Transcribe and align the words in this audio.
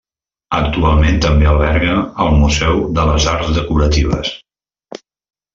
Actualment 0.59 1.19
també 1.25 1.49
alberga 1.51 1.99
el 2.25 2.33
Museu 2.45 2.81
de 2.99 3.05
les 3.13 3.29
Arts 3.37 3.55
Decoratives. 3.61 4.33